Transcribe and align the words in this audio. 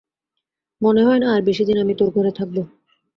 মনে 0.81 1.01
হয় 1.03 1.19
না 1.19 1.27
আর 1.35 1.41
বেশিদিন 1.41 1.77
আমি 1.77 1.93
তোর 1.95 2.09
ঘরে 2.09 2.31
থাকবো। 2.31 2.61